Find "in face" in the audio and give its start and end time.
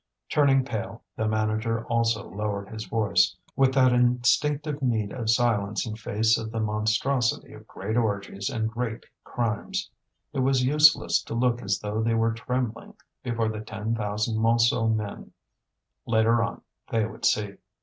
5.85-6.39